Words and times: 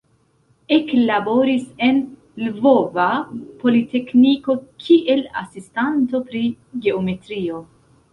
Eklaboris 0.75 1.65
en 1.87 1.99
Lvova 2.45 3.05
Politekniko 3.59 4.55
kiel 4.85 5.21
asistanto 5.43 6.23
pri 6.33 6.43
geometrio. 6.87 7.61